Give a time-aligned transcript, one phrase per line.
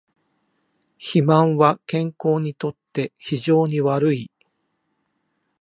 [0.97, 4.31] 肥満は健康にとって非常に悪い